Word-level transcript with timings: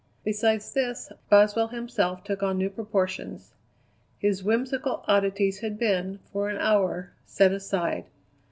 Besides 0.23 0.73
this, 0.73 1.11
Boswell 1.29 1.67
himself 1.67 2.23
took 2.23 2.41
on 2.41 2.57
new 2.57 2.71
proportions. 2.71 3.53
His 4.17 4.43
whimsical 4.43 5.03
oddities 5.07 5.59
had 5.59 5.77
been, 5.77 6.17
for 6.33 6.49
an 6.49 6.57
hour, 6.57 7.11
set 7.27 7.51
aside. 7.51 8.05